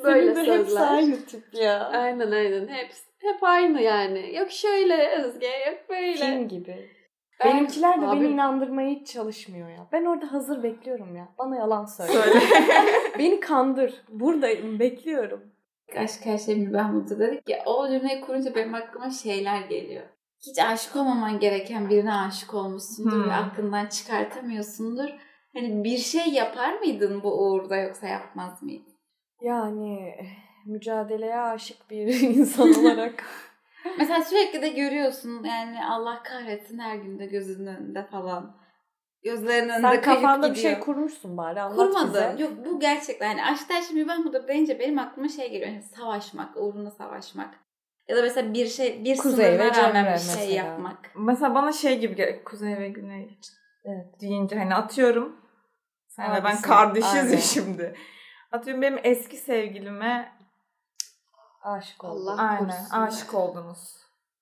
Böyle 0.03 0.35
Senin 0.35 0.45
de 0.45 0.45
sözler. 0.65 0.91
aynı 0.91 1.25
tip 1.25 1.43
ya. 1.53 1.85
Aynen 1.87 2.31
aynen. 2.31 2.67
Hep, 2.67 2.91
hep 3.21 3.43
aynı 3.43 3.81
yani. 3.81 4.35
Yok 4.35 4.51
şöyle 4.51 5.07
Özge, 5.09 5.47
yok 5.47 5.79
böyle. 5.89 6.13
Film 6.13 6.47
gibi. 6.47 6.89
Ben- 7.39 7.53
Benimkiler 7.53 8.01
de 8.01 8.07
Abi- 8.07 8.19
beni 8.21 8.27
inandırmaya 8.33 8.89
hiç 8.89 9.07
çalışmıyor 9.13 9.69
ya. 9.69 9.87
Ben 9.91 10.05
orada 10.05 10.31
hazır 10.33 10.63
bekliyorum 10.63 11.15
ya. 11.15 11.27
Bana 11.39 11.55
yalan 11.55 11.85
söyle. 11.85 12.11
Söyle. 12.11 12.39
beni 13.19 13.39
kandır. 13.39 13.93
Buradayım, 14.09 14.79
bekliyorum. 14.79 15.41
Aşk 15.97 16.25
her 16.25 16.37
şey 16.37 16.55
mübah 16.55 16.91
mıdır 16.91 17.19
dedik 17.19 17.49
ya. 17.49 17.63
O 17.65 17.87
cümleyi 17.89 18.21
kurunca 18.21 18.55
benim 18.55 18.75
aklıma 18.75 19.09
şeyler 19.09 19.61
geliyor. 19.61 20.03
Hiç 20.47 20.59
aşık 20.59 20.95
olmaman 20.95 21.39
gereken 21.39 21.89
birine 21.89 22.13
aşık 22.13 22.53
olmuşsundur 22.53 23.11
Hmm. 23.23 23.29
ve 23.29 23.33
aklından 23.33 23.85
çıkartamıyorsundur. 23.85 25.09
Hani 25.53 25.83
bir 25.83 25.97
şey 25.97 26.27
yapar 26.27 26.73
mıydın 26.73 27.23
bu 27.23 27.31
uğurda 27.43 27.77
yoksa 27.77 28.07
yapmaz 28.07 28.63
mıydın? 28.63 28.93
Yani 29.41 30.15
mücadeleye 30.65 31.37
aşık 31.39 31.89
bir 31.89 32.07
insan 32.21 32.73
olarak. 32.73 33.23
Mesela 33.97 34.23
sürekli 34.23 34.61
de 34.61 34.69
görüyorsun 34.69 35.43
yani 35.43 35.85
Allah 35.85 36.23
kahretsin 36.23 36.79
her 36.79 36.95
günde 36.95 37.25
gözünün 37.25 37.67
önünde 37.75 38.03
falan. 38.03 38.59
Gözlerinin 39.23 39.69
önünde 39.69 39.81
Sen 39.87 40.01
kafanda 40.01 40.49
bir 40.49 40.55
gidiyor. 40.55 40.73
şey 40.73 40.79
kurmuşsun 40.79 41.37
bari 41.37 41.61
anlat 41.61 41.77
Kurmadım. 41.77 42.07
bize. 42.09 42.35
Yok 42.43 42.51
bu 42.65 42.79
gerçekten 42.79 43.29
yani 43.29 43.45
aşk 43.45 43.65
her 43.69 43.81
şey 43.81 43.95
mübah 43.95 44.17
mıdır 44.17 44.47
deyince 44.47 44.79
benim 44.79 44.99
aklıma 44.99 45.27
şey 45.29 45.51
geliyor. 45.51 45.71
Yani 45.71 45.83
savaşmak, 45.83 46.57
uğruna 46.57 46.91
savaşmak. 46.91 47.55
Ya 48.07 48.17
da 48.17 48.21
mesela 48.21 48.53
bir 48.53 48.67
şey, 48.67 49.03
bir 49.05 49.17
Kuzey 49.17 49.45
sınırına 49.45 49.75
rağmen 49.83 50.05
bir 50.13 50.19
şey 50.19 50.35
mesela. 50.35 50.53
yapmak. 50.53 51.11
Mesela 51.15 51.55
bana 51.55 51.71
şey 51.71 51.99
gibi 51.99 52.15
gel 52.15 52.43
Kuzey 52.43 52.77
ve 52.79 52.89
Güney 52.89 53.39
Evet. 53.85 54.21
deyince 54.21 54.57
hani 54.57 54.75
atıyorum. 54.75 55.35
Sen 56.07 56.35
ve 56.35 56.43
ben 56.43 56.61
kardeşiz 56.61 57.31
ya 57.31 57.37
şimdi. 57.37 57.95
Atıyorum 58.51 58.81
benim 58.81 58.99
eski 59.03 59.37
sevgilime 59.37 60.31
Aşık 61.63 62.03
oldum. 62.03 62.27
Allah 62.29 62.41
aynen 62.41 62.59
korusun. 62.59 62.97
aşık 62.97 63.33
oldunuz. 63.33 63.95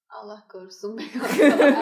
Allah 0.09 0.43
korusun. 0.51 0.99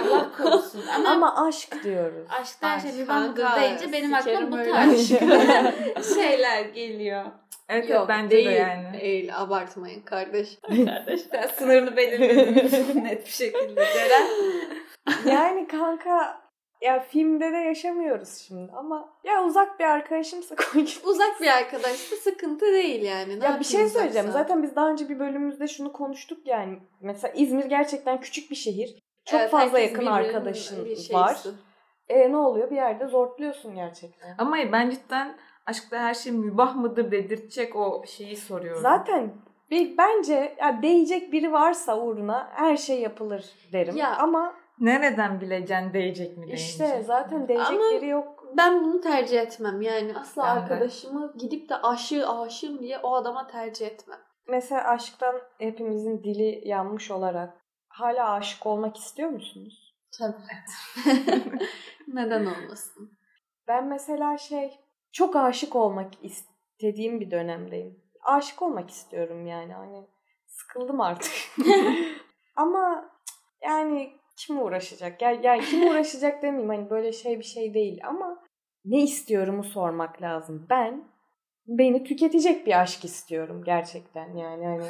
Allah 0.10 0.32
korusun. 0.38 0.84
Ama, 0.96 1.10
Ama 1.10 1.48
aşk 1.48 1.84
diyoruz. 1.84 2.28
aşkta 2.30 2.70
her 2.70 2.80
şey 2.80 2.92
mıdır 2.92 3.08
kanka, 3.08 3.62
deyince 3.62 3.92
benim 3.92 4.14
aklıma 4.14 4.52
bu 4.52 4.72
tarz 4.72 5.08
şeyler 6.16 6.66
geliyor. 6.66 7.26
Evet, 7.70 7.90
Yok 7.90 8.10
bence 8.10 8.30
değil, 8.36 8.46
de 8.48 8.52
yani. 8.52 9.02
Değil 9.02 9.42
abartmayın 9.42 10.02
kardeş. 10.02 10.60
Sen 11.32 11.48
sınırını 11.58 11.98
belirledin 11.98 13.04
net 13.04 13.26
bir 13.26 13.32
şekilde 13.32 13.86
Ceren. 13.94 14.28
yani 15.36 15.68
kanka 15.68 16.42
Ya 16.82 17.00
filmde 17.00 17.52
de 17.52 17.58
yaşamıyoruz 17.58 18.38
şimdi 18.48 18.72
ama 18.76 19.10
ya 19.24 19.44
uzak 19.44 19.80
bir 19.80 19.84
arkadaşımsa 19.84 20.56
koy 20.74 20.82
git. 20.82 21.02
Uzak 21.06 21.42
bir 21.42 21.48
arkadaşsa 21.48 22.16
sıkıntı 22.16 22.66
değil 22.66 23.02
yani. 23.04 23.40
Ne 23.40 23.46
Ya 23.46 23.60
bir 23.60 23.66
şey 23.66 23.90
söyleyeceğim. 23.90 24.28
uzaksa? 24.28 24.44
Zaten 24.44 24.64
biz 24.64 24.76
daha 24.76 24.90
önce 24.90 25.10
bir 25.10 25.20
bölümümüzde 25.20 25.68
şunu 25.68 25.94
konuştuk 25.94 26.48
yani. 26.48 26.80
Mesela 27.02 27.34
İzmir 27.34 27.66
gerçekten 27.66 28.20
küçük 28.22 28.52
bir 28.52 28.56
şehir. 28.56 28.96
Çok 29.26 29.40
Evet, 29.40 29.52
fazla 29.52 29.80
yakın 29.80 30.06
arkadaşın 30.06 30.86
bir 30.86 30.96
şeysi. 30.96 31.14
var. 31.14 31.38
E 32.10 32.32
ne 32.32 32.38
oluyor? 32.38 32.72
Bir 32.72 32.76
yerde 32.76 33.08
zortluyorsun 33.08 33.76
gerçekten. 33.76 34.36
Ama 34.38 34.58
ben 34.72 34.90
cidden 34.90 35.38
aşkta 35.66 35.98
her 36.00 36.14
şey 36.14 36.32
mübah 36.32 36.76
mıdır 36.76 37.12
dedirtecek 37.12 37.76
o 37.76 38.04
şeyi 38.08 38.38
soruyorum. 38.38 38.82
Zaten 38.82 39.34
bir, 39.72 39.98
bence 39.98 40.56
ya 40.60 40.82
değecek 40.82 41.32
biri 41.32 41.52
varsa 41.52 42.00
uğruna 42.00 42.50
her 42.54 42.78
şey 42.78 43.02
yapılır 43.02 43.46
derim. 43.74 43.96
Ya, 43.96 44.16
Ama 44.18 44.54
Nereden 44.80 45.42
bileceksin 45.42 45.94
değecek 45.94 46.38
mi 46.38 46.52
işte 46.52 46.84
değmeyecek? 46.84 47.08
zaten 47.08 47.48
değecek 47.48 47.68
Ama- 47.68 48.06
yok. 48.06 48.44
Ben 48.58 48.84
bunu 48.84 49.02
tercih 49.02 49.40
etmem. 49.40 49.82
Yani 49.82 50.14
asla 50.18 50.44
Ben 50.44 50.56
de. 50.56 50.60
arkadaşımı 50.60 51.34
gidip 51.38 51.70
de 51.70 51.76
aşığı 51.76 52.30
aşığım 52.30 52.80
diye 52.80 52.98
o 53.00 53.14
adama 53.16 53.48
tercih 53.48 53.88
etmem. 53.88 54.20
Mesela 54.48 54.84
aşktan 54.84 55.36
hepimizin 55.58 56.24
dili 56.24 56.68
yanmış 56.68 57.12
olarak 57.12 57.58
hala 57.88 58.32
aşık 58.32 58.66
olmak 58.66 58.98
istiyor 58.98 59.30
musunuz? 59.30 59.96
Tabii. 60.20 60.36
Neden 62.08 62.46
olmasın? 62.46 63.12
Ben 63.68 63.88
mesela 63.88 64.38
şey 64.38 64.80
çok 65.12 65.36
aşık 65.36 65.76
olmak 65.76 66.14
istediğim 66.22 67.20
bir 67.20 67.32
dönemdeyim. 67.32 68.04
Aşık 68.24 68.62
olmak 68.62 68.90
istiyorum 68.90 69.48
yani 69.48 69.74
hani 69.74 70.08
sıkıldım 70.48 71.02
artık. 71.02 71.32
Ama 72.56 73.10
yani 73.62 74.12
kim 74.38 74.62
uğraşacak? 74.62 75.22
Yani, 75.22 75.46
yani 75.46 75.62
kim 75.66 75.88
uğraşacak 75.90 76.42
demeyeyim 76.44 76.70
hani 76.70 76.90
böyle 76.90 77.12
şey 77.12 77.40
bir 77.40 77.44
şey 77.44 77.74
değil 77.74 78.00
ama 78.08 78.44
ne 78.86 79.02
istiyorumu 79.02 79.64
sormak 79.64 80.22
lazım. 80.22 80.68
Ben 80.70 81.04
beni 81.68 82.04
tüketecek 82.04 82.66
bir 82.66 82.82
aşk 82.82 83.06
istiyorum 83.06 83.64
gerçekten 83.66 84.36
yani 84.38 84.66
hani 84.66 84.88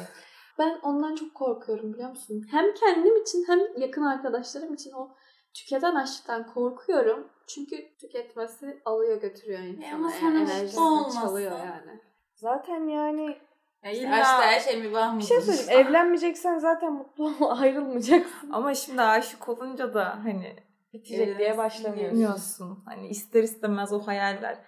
Ben 0.58 0.78
ondan 0.82 1.14
çok 1.14 1.34
korkuyorum 1.34 1.92
biliyor 1.92 2.10
musun? 2.10 2.46
Hem 2.50 2.74
kendim 2.74 3.22
için 3.22 3.44
hem 3.48 3.60
yakın 3.78 4.02
arkadaşlarım 4.02 4.74
için 4.74 4.92
o 4.92 5.16
tüketen 5.54 5.94
aşktan 5.94 6.46
korkuyorum. 6.46 7.30
Çünkü 7.48 7.96
tüketmesi 8.00 8.82
alıyor 8.84 9.20
götürüyor 9.20 9.60
insanı. 9.60 9.94
ama 9.94 10.10
yani 10.10 10.20
sonra 10.20 10.38
enerjisini 10.38 10.84
olmasa? 10.84 11.20
çalıyor 11.20 11.52
yani. 11.52 12.00
zaten 12.34 12.88
yani 12.88 13.38
Ya 13.86 13.92
İşte 13.92 14.08
aşkta 14.08 14.42
her 14.42 14.60
şey 14.60 14.76
mübah 14.76 15.12
mıdır? 15.12 15.24
bir 15.24 15.28
şey 15.28 15.40
söyleyeyim 15.40 15.86
evlenmeyeceksen 15.86 16.58
zaten 16.58 16.92
mutlu 16.92 17.24
ol 17.24 17.34
ayrılmayacaksın. 17.60 18.50
Ama 18.52 18.74
şimdi 18.74 19.02
aşık 19.02 19.48
olunca 19.48 19.94
da 19.94 20.18
hani 20.24 20.56
Bitecek 20.92 21.38
diye 21.38 21.58
başlamıyorsun. 21.58 22.82
Hani 22.84 23.08
ister 23.08 23.42
istemez 23.42 23.92
o 23.92 24.06
hayaller. 24.06 24.58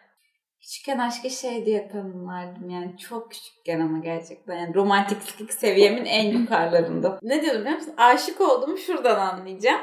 Küçükken 0.60 0.98
aşkı 0.98 1.30
şey 1.30 1.66
diye 1.66 1.88
tanımlardım 1.88 2.70
yani 2.70 2.98
çok 2.98 3.30
küçükken 3.30 3.80
ama 3.80 3.98
gerçekten 3.98 4.56
yani 4.56 4.74
romantiklik 4.74 5.52
seviyemin 5.52 6.04
en 6.04 6.38
yukarılarında. 6.38 7.18
Ne 7.22 7.42
diyordum 7.42 7.60
biliyor 7.60 7.76
musun? 7.76 7.94
Aşık 7.96 8.40
olduğumu 8.40 8.78
şuradan 8.78 9.20
anlayacağım. 9.20 9.80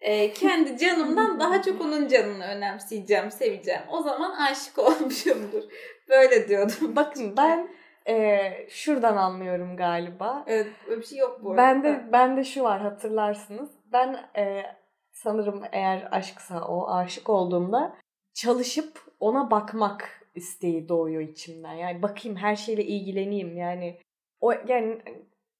Ee, 0.00 0.32
kendi 0.32 0.78
canımdan 0.78 1.40
daha 1.40 1.62
çok 1.62 1.80
onun 1.80 2.08
canını 2.08 2.44
önemseyeceğim, 2.44 3.30
seveceğim. 3.30 3.82
O 3.88 4.02
zaman 4.02 4.30
aşık 4.30 4.78
olmuşumdur. 4.88 5.62
Böyle 6.08 6.48
diyordum. 6.48 6.96
Bakın 6.96 7.36
ben 7.36 7.68
eee, 8.08 8.66
şuradan 8.70 9.16
anlıyorum 9.16 9.76
galiba. 9.76 10.44
Evet, 10.46 10.66
öyle 10.88 11.00
bir 11.00 11.06
şey 11.06 11.18
yok 11.18 11.40
bu 11.44 11.50
arada. 11.50 11.62
Bende 11.62 12.12
bende 12.12 12.44
şu 12.44 12.62
var 12.62 12.80
hatırlarsınız. 12.80 13.70
Ben 13.92 14.24
eee, 14.36 14.76
sanırım 15.12 15.62
eğer 15.72 16.08
aşksa 16.10 16.64
o 16.64 16.90
aşık 16.90 17.30
olduğumda 17.30 17.96
çalışıp 18.34 19.00
ona 19.20 19.50
bakmak 19.50 20.20
isteği 20.34 20.88
doğuyor 20.88 21.22
içimden. 21.22 21.72
Yani 21.72 22.02
bakayım 22.02 22.36
her 22.38 22.56
şeyle 22.56 22.84
ilgileneyim 22.84 23.56
yani. 23.56 24.00
O 24.40 24.52
yani 24.52 25.02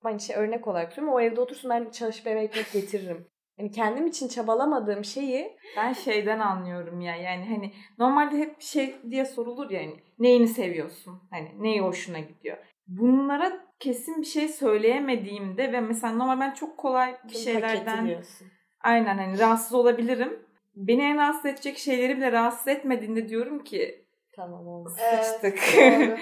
ben 0.05 0.19
şey 0.19 0.37
örnek 0.37 0.67
olarak 0.67 0.93
söylüyorum. 0.93 1.19
O 1.19 1.21
evde 1.21 1.41
otursun 1.41 1.71
ben 1.71 1.91
çalışıp 1.91 2.27
eve 2.27 2.41
ekmek 2.41 2.73
getiririm. 2.73 3.27
Yani 3.59 3.71
kendim 3.71 4.07
için 4.07 4.29
çabalamadığım 4.29 5.05
şeyi 5.05 5.57
Ben 5.77 5.93
şeyden 5.93 6.41
anlıyorum 6.41 7.01
ya 7.01 7.17
yani 7.17 7.45
hani 7.45 7.73
normalde 7.99 8.39
hep 8.39 8.61
şey 8.61 8.97
diye 9.11 9.25
sorulur 9.25 9.71
ya 9.71 9.81
hani 9.81 9.97
neyini 10.19 10.49
seviyorsun? 10.49 11.23
Hani 11.31 11.63
neyi 11.63 11.81
hoşuna 11.81 12.19
gidiyor? 12.19 12.57
Bunlara 12.87 13.53
kesin 13.81 14.21
bir 14.21 14.27
şey 14.27 14.49
söyleyemediğimde 14.49 15.73
ve 15.73 15.81
mesela 15.81 16.13
normal 16.13 16.41
ben 16.41 16.55
çok 16.55 16.79
kolay 16.79 17.17
bir 17.25 17.29
tüm 17.29 17.41
şeylerden 17.41 18.23
aynen 18.81 19.19
hani 19.19 19.39
rahatsız 19.39 19.75
olabilirim. 19.75 20.43
Beni 20.77 21.03
en 21.03 21.17
rahatsız 21.17 21.47
edecek 21.47 21.79
şeyleri 21.79 22.17
bile 22.17 22.33
rahatsız 22.33 22.69
etmediğinde 22.69 23.29
diyorum 23.29 23.65
ki 23.65 24.05
Tamam 24.37 24.67
olmaz. 24.69 24.97
sıçtık. 24.97 25.59
doğru. 25.77 26.17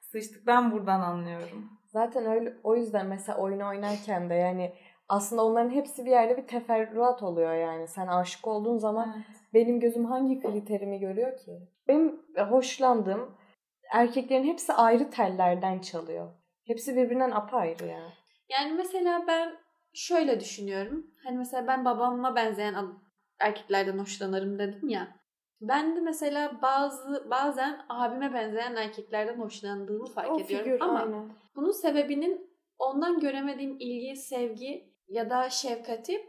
sıçtık 0.00 0.46
ben 0.46 0.72
buradan 0.72 1.00
anlıyorum. 1.00 1.70
Zaten 1.86 2.26
öyle 2.26 2.52
o 2.62 2.76
yüzden 2.76 3.06
mesela 3.06 3.38
oyun 3.38 3.60
oynarken 3.60 4.30
de 4.30 4.34
yani 4.34 4.72
aslında 5.08 5.44
onların 5.44 5.70
hepsi 5.70 6.04
bir 6.04 6.10
yerde 6.10 6.36
bir 6.36 6.46
teferruat 6.46 7.22
oluyor 7.22 7.54
yani. 7.54 7.88
Sen 7.88 8.06
aşık 8.06 8.46
olduğun 8.46 8.78
zaman 8.78 9.24
benim 9.54 9.80
gözüm 9.80 10.04
hangi 10.04 10.40
kriterimi 10.40 11.00
görüyor 11.00 11.36
ki? 11.36 11.52
Benim 11.88 12.20
hoşlandığım 12.50 13.36
erkeklerin 13.92 14.44
hepsi 14.44 14.72
ayrı 14.72 15.10
tellerden 15.10 15.78
çalıyor. 15.78 16.32
Hepsi 16.66 16.96
birbirinden 16.96 17.30
apayrı 17.30 17.86
ya. 17.86 18.02
Yani 18.48 18.72
mesela 18.72 19.24
ben 19.26 19.52
şöyle 19.94 20.40
düşünüyorum. 20.40 21.06
Hani 21.24 21.38
mesela 21.38 21.66
ben 21.66 21.84
babama 21.84 22.36
benzeyen 22.36 22.74
erkeklerden 23.40 23.98
hoşlanırım 23.98 24.58
dedim 24.58 24.88
ya. 24.88 25.08
Ben 25.60 25.96
de 25.96 26.00
mesela 26.00 26.62
bazı 26.62 27.30
bazen 27.30 27.80
abime 27.88 28.34
benzeyen 28.34 28.76
erkeklerden 28.76 29.38
hoşlandığımı 29.40 30.06
fark 30.06 30.30
O 30.30 30.40
ediyorum. 30.40 30.64
figür 30.64 30.80
Ama 30.80 30.98
aynen. 31.00 31.32
bunun 31.56 31.70
sebebinin 31.70 32.50
ondan 32.78 33.20
göremediğim 33.20 33.76
ilgi, 33.80 34.16
sevgi 34.16 34.93
ya 35.08 35.30
da 35.30 35.50
şefkati 35.50 36.26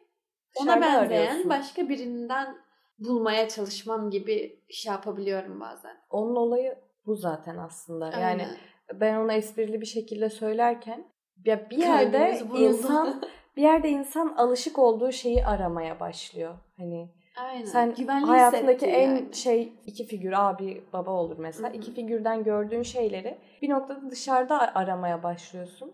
ona 0.55 0.81
benzeyen 0.81 1.25
arıyorsun. 1.25 1.49
başka 1.49 1.89
birinden 1.89 2.57
bulmaya 2.99 3.49
çalışmam 3.49 4.09
gibi 4.09 4.59
şey 4.69 4.91
yapabiliyorum 4.91 5.59
bazen. 5.59 5.97
Onun 6.09 6.35
olayı 6.35 6.75
bu 7.05 7.15
zaten 7.15 7.57
aslında. 7.57 8.05
Yani 8.05 8.25
Aynen. 8.25 8.49
ben 8.93 9.15
onu 9.15 9.31
esprili 9.33 9.81
bir 9.81 9.85
şekilde 9.85 10.29
söylerken 10.29 11.05
ya 11.45 11.69
bir 11.69 11.77
yerde 11.77 12.39
insan 12.57 13.23
bir 13.57 13.61
yerde 13.61 13.89
insan 13.89 14.33
alışık 14.37 14.79
olduğu 14.79 15.11
şeyi 15.11 15.45
aramaya 15.45 15.99
başlıyor. 15.99 16.55
Hani 16.77 17.09
Aynen. 17.37 17.65
Sen 17.65 17.95
Güvenli 17.95 18.25
hayatındaki 18.25 18.85
en 18.85 19.15
yani. 19.15 19.35
şey 19.35 19.73
iki 19.85 20.05
figür 20.05 20.31
abi 20.31 20.83
baba 20.93 21.11
olur 21.11 21.37
mesela. 21.39 21.69
Hı 21.69 21.73
hı. 21.73 21.77
İki 21.77 21.93
figürden 21.93 22.43
gördüğün 22.43 22.81
şeyleri 22.81 23.37
bir 23.61 23.69
noktada 23.69 24.11
dışarıda 24.11 24.75
aramaya 24.75 25.23
başlıyorsun. 25.23 25.93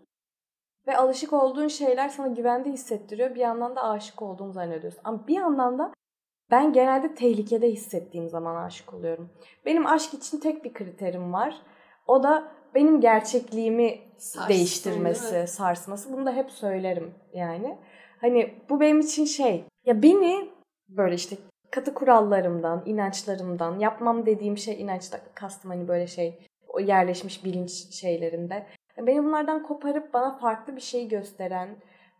Ve 0.88 0.98
alışık 0.98 1.34
olduğun 1.34 1.68
şeyler 1.68 2.10
sana 2.10 2.28
güvende 2.28 2.72
hissettiriyor. 2.72 3.36
Bir 3.36 3.40
yandan 3.40 3.76
da 3.76 3.84
aşık 3.84 4.22
olduğunu 4.22 4.52
zannediyorsun. 4.52 5.02
Ama 5.04 5.28
bir 5.28 5.36
yandan 5.36 5.80
da 5.80 5.94
ben 6.52 6.74
genelde 6.74 7.16
tehlikede 7.16 7.72
hissettiğim 7.72 8.30
zaman 8.30 8.56
aşık 8.56 8.94
oluyorum. 8.94 9.30
Benim 9.66 9.86
aşk 9.86 10.14
için 10.14 10.40
tek 10.40 10.64
bir 10.64 10.74
kriterim 10.74 11.34
var. 11.34 11.62
O 12.08 12.24
da 12.24 12.52
benim 12.76 13.02
gerçekliğimi 13.02 14.00
Sarsın, 14.18 14.50
değiştirmesi, 14.50 15.48
sarsması. 15.48 16.14
Bunu 16.14 16.26
da 16.26 16.32
hep 16.32 16.52
söylerim 16.52 17.14
yani. 17.34 17.78
Hani 18.22 18.54
bu 18.70 18.80
benim 18.80 19.00
için 19.00 19.26
şey. 19.26 19.66
Ya 19.86 20.02
beni 20.02 20.50
böyle 20.90 21.16
işte 21.16 21.36
katı 21.72 21.94
kurallarımdan, 21.94 22.84
inançlarımdan, 22.86 23.80
yapmam 23.80 24.26
dediğim 24.26 24.58
şey 24.58 24.82
inançta 24.82 25.20
kastım 25.36 25.72
hani 25.72 25.88
böyle 25.88 26.08
şey 26.08 26.40
o 26.68 26.80
yerleşmiş 26.80 27.46
bilinç 27.46 27.72
şeylerinde. 27.72 28.66
Beni 29.08 29.24
bunlardan 29.24 29.64
koparıp 29.64 30.14
bana 30.14 30.38
farklı 30.38 30.76
bir 30.76 30.82
şey 30.82 31.08
gösteren, 31.08 31.70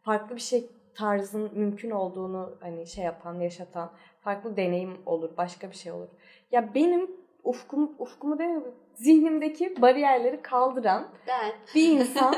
farklı 0.04 0.36
bir 0.36 0.42
şey 0.42 0.70
tarzın 0.96 1.52
mümkün 1.54 1.92
olduğunu 1.92 2.58
hani 2.60 2.88
şey 2.88 3.04
yapan, 3.04 3.40
yaşatan, 3.40 3.92
farklı 4.22 4.58
deneyim 4.58 4.98
olur, 5.06 5.38
başka 5.38 5.70
bir 5.70 5.76
şey 5.76 5.92
olur. 5.92 6.08
Ya 6.52 6.74
benim 6.76 7.12
ufkum, 7.44 7.96
ufkumu 8.00 8.40
değil? 8.40 8.60
Zihnimdeki 8.94 9.82
bariyerleri 9.82 10.42
kaldıran 10.42 11.08
Ben 11.28 11.52
bir 11.76 12.00
insan 12.00 12.36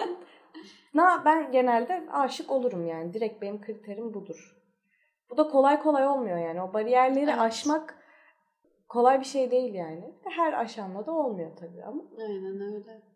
na 0.93 1.25
ben 1.25 1.51
genelde 1.51 2.03
aşık 2.11 2.51
olurum 2.51 2.87
yani. 2.87 3.13
Direkt 3.13 3.41
benim 3.41 3.61
kriterim 3.61 4.13
budur. 4.13 4.57
Bu 5.29 5.37
da 5.37 5.47
kolay 5.47 5.79
kolay 5.79 6.07
olmuyor 6.07 6.37
yani. 6.37 6.61
O 6.61 6.73
bariyerleri 6.73 7.29
Evet. 7.29 7.39
aşmak 7.39 7.95
kolay 8.89 9.19
bir 9.19 9.25
şey 9.25 9.51
değil 9.51 9.73
yani. 9.73 10.13
Her 10.23 10.53
aşamada 10.53 11.11
olmuyor 11.11 11.51
tabii 11.59 11.83
ama. 11.83 12.03
Aynen 12.19 12.61
öyle. 12.61 13.12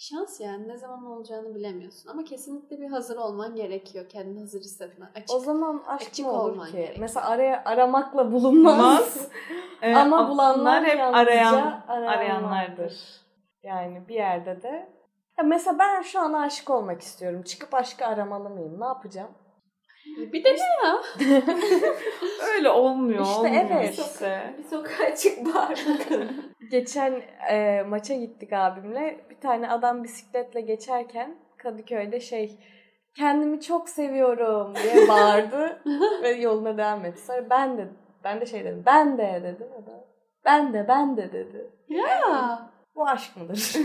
Şans 0.00 0.40
yani 0.40 0.68
ne 0.68 0.76
zaman 0.76 1.06
olacağını 1.06 1.54
bilemiyorsun. 1.54 2.08
Ama 2.10 2.24
kesinlikle 2.24 2.80
bir 2.80 2.90
hazır 2.90 3.16
olman 3.16 3.54
gerekiyor. 3.54 4.08
Kendini 4.08 4.40
hazır 4.40 4.60
hissetmen. 4.60 5.10
Açık. 5.14 5.36
O 5.36 5.38
zaman 5.38 5.82
aşk 5.86 6.08
Açık 6.10 6.26
mı 6.26 6.32
olur 6.32 6.52
olman 6.52 6.66
ki? 6.66 6.72
gerekiyor. 6.72 6.96
Mesela 7.00 7.26
araya 7.28 7.62
aramakla 7.64 8.32
bulunmaz. 8.32 9.28
Evet, 9.82 9.96
ama 9.96 10.28
bulanlar 10.28 10.84
hep 10.84 11.00
arayan, 11.00 11.12
arayanlardır. 11.12 11.88
arayanlardır. 11.88 13.20
Yani 13.62 14.08
bir 14.08 14.14
yerde 14.14 14.62
de. 14.62 14.88
Ya 15.38 15.44
mesela 15.44 15.78
ben 15.78 16.02
şu 16.02 16.20
an 16.20 16.32
aşık 16.32 16.70
olmak 16.70 17.00
istiyorum. 17.00 17.42
Çıkıp 17.42 17.74
aşkı 17.74 18.06
aramalı 18.06 18.50
mıyım? 18.50 18.80
Ne 18.80 18.84
yapacağım? 18.84 19.30
Bir 20.16 20.44
de 20.44 20.54
ne 20.54 20.88
ya? 20.88 21.02
Öyle 22.54 22.70
olmuyor. 22.70 23.22
İşte 23.24 23.38
olmuyor 23.38 23.66
evet. 23.70 23.98
Işte. 23.98 24.54
Bir 24.58 24.64
sokağa 24.64 25.14
çık 25.16 25.54
bağır. 25.54 25.86
Geçen 26.70 27.22
e, 27.50 27.82
maça 27.82 28.14
gittik 28.14 28.52
abimle. 28.52 29.26
Bir 29.30 29.40
tane 29.40 29.70
adam 29.70 30.04
bisikletle 30.04 30.60
geçerken 30.60 31.36
Kadıköy'de 31.58 32.20
şey 32.20 32.58
kendimi 33.16 33.60
çok 33.60 33.88
seviyorum 33.88 34.74
diye 34.74 35.08
bağırdı 35.08 35.82
ve 36.22 36.30
yoluna 36.30 36.78
devam 36.78 37.04
etti. 37.04 37.26
Sonra 37.26 37.50
ben 37.50 37.78
de 37.78 37.88
ben 38.24 38.40
de 38.40 38.46
şey 38.46 38.64
dedim. 38.64 38.82
Ben 38.86 39.18
de 39.18 39.40
dedim. 39.44 39.68
O 39.82 39.86
da 39.86 40.04
ben 40.44 40.72
de 40.72 40.88
ben 40.88 41.16
de 41.16 41.32
dedi. 41.32 41.70
Ya. 41.88 42.70
Bu 42.94 43.08
aşk 43.08 43.36
mıdır? 43.36 43.76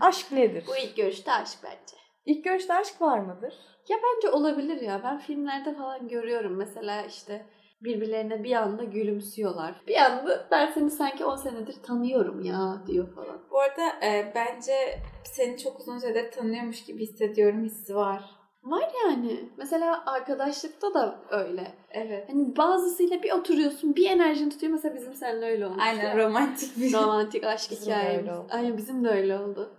aşk 0.00 0.32
nedir? 0.32 0.64
Bu 0.68 0.76
ilk 0.76 0.96
görüşte 0.96 1.32
aşk 1.32 1.58
bence. 1.64 2.03
İlk 2.26 2.44
görüşte 2.44 2.74
aşk 2.74 3.00
var 3.02 3.18
mıdır? 3.18 3.54
Ya 3.88 3.96
bence 4.02 4.30
olabilir 4.30 4.80
ya. 4.80 5.00
Ben 5.04 5.18
filmlerde 5.18 5.74
falan 5.74 6.08
görüyorum. 6.08 6.56
Mesela 6.56 7.02
işte 7.02 7.46
birbirlerine 7.80 8.44
bir 8.44 8.52
anda 8.52 8.84
gülümsüyorlar. 8.84 9.82
Bir 9.88 9.96
anda 9.96 10.46
ben 10.50 10.70
seni 10.70 10.90
sanki 10.90 11.24
10 11.24 11.36
senedir 11.36 11.82
tanıyorum 11.82 12.40
ya 12.40 12.82
diyor 12.86 13.14
falan. 13.14 13.38
Bu 13.50 13.60
arada 13.60 14.06
e, 14.06 14.32
bence 14.34 14.72
seni 15.24 15.58
çok 15.58 15.80
uzun 15.80 15.98
süredir 15.98 16.32
tanıyormuş 16.32 16.84
gibi 16.84 17.02
hissediyorum 17.02 17.64
hissi 17.64 17.96
var. 17.96 18.24
Var 18.62 18.90
yani. 19.04 19.48
Mesela 19.56 20.02
arkadaşlıkta 20.06 20.94
da 20.94 21.20
öyle. 21.30 21.74
Evet. 21.90 22.28
Hani 22.28 22.56
bazısıyla 22.56 23.22
bir 23.22 23.32
oturuyorsun 23.32 23.96
bir 23.96 24.10
enerjin 24.10 24.50
tutuyor. 24.50 24.72
Mesela 24.72 24.94
bizim 24.94 25.14
seninle 25.14 25.46
öyle 25.46 25.66
olmuş. 25.66 25.82
Aynen 25.82 26.18
romantik 26.18 26.76
bir 26.76 26.92
Romantik 26.92 27.44
aşk 27.44 27.70
Bizim 27.70 27.94
hikayemiz. 27.94 28.32
Aynen 28.50 28.76
bizim 28.76 29.04
de 29.04 29.08
öyle 29.08 29.38
oldu. 29.38 29.70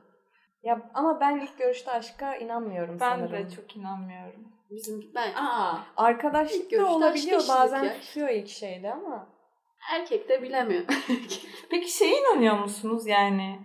Ya 0.65 0.81
ama 0.93 1.19
ben 1.19 1.39
ilk 1.39 1.57
görüşte 1.57 1.91
aşka 1.91 2.35
inanmıyorum 2.35 2.99
Ben 2.99 3.09
sanırım. 3.15 3.31
de 3.31 3.49
çok 3.55 3.75
inanmıyorum. 3.77 4.47
Bizim 4.71 5.11
ben 5.15 5.33
Aa, 5.33 5.71
İlk 5.77 5.83
Arkadaşlık 5.97 6.71
görüşte 6.71 6.77
da 6.91 6.95
olabiliyor 6.95 7.41
bazen 7.49 7.83
ya. 7.83 7.93
tutuyor 8.01 8.29
ilk 8.29 8.47
şeyde 8.47 8.93
ama. 8.93 9.27
erkek 9.93 10.29
de 10.29 10.41
bilemiyor. 10.41 10.83
Peki 11.71 11.91
şeye 11.97 12.19
inanıyor 12.21 12.59
musunuz 12.59 13.07
yani? 13.07 13.59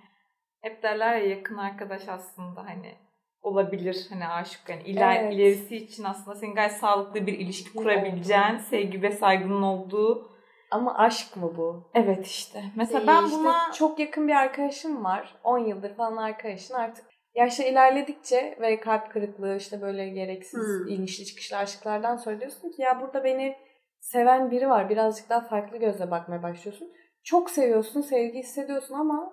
Hep 0.61 0.83
derler 0.83 1.17
ya 1.17 1.27
yakın 1.27 1.57
arkadaş 1.57 2.09
aslında 2.09 2.65
hani 2.65 2.95
olabilir 3.43 4.07
hani 4.11 4.29
aşık 4.29 4.69
yani 4.69 4.83
iler, 4.83 5.17
Evet. 5.23 5.35
ilerisi 5.35 5.77
için 5.77 6.05
aslında 6.05 6.37
senin 6.37 6.55
gayet 6.55 6.73
sağlıklı 6.73 7.27
bir 7.27 7.39
ilişki 7.39 7.73
kurabileceğin, 7.73 8.57
sevgi 8.59 9.03
ve 9.03 9.11
saygının 9.11 9.63
olduğu. 9.63 10.31
Ama 10.71 10.95
aşk 10.95 11.37
mı 11.37 11.57
bu? 11.57 11.91
Evet 11.95 12.27
işte. 12.27 12.63
Mesela 12.77 12.99
Değil, 12.99 13.09
ben 13.09 13.25
işte 13.25 13.37
buna 13.39 13.73
Çok 13.73 13.99
yakın 13.99 14.29
bir 14.29 14.33
arkadaşım 14.33 15.05
var. 15.05 15.35
10 15.45 15.59
yıldır 15.59 15.95
falan 15.95 16.17
arkadaşın 16.17 16.75
artık 16.75 17.05
yaşta 17.35 17.65
ilerledikçe 17.65 18.59
ve 18.61 18.81
kalp 18.81 19.13
kırıklığı 19.13 19.57
işte 19.57 19.83
böyle 19.83 20.09
gereksiz 20.09 20.81
Hmm. 20.81 20.89
inişli 20.89 21.25
çıkışlı 21.25 21.57
aşklardan 21.57 22.17
sonra 22.17 22.41
diyorsun 22.41 22.71
ki 22.71 22.83
ya 22.83 23.01
burada 23.01 23.25
beni 23.25 23.57
seven 24.01 24.51
biri 24.51 24.69
var. 24.69 24.91
Birazcık 24.91 25.29
daha 25.29 25.41
farklı 25.41 25.77
gözle 25.77 26.11
bakmaya 26.11 26.43
başlıyorsun. 26.43 26.93
Çok 27.25 27.51
seviyorsun, 27.51 28.01
sevgi 28.01 28.39
hissediyorsun 28.39 28.95
ama 28.95 29.33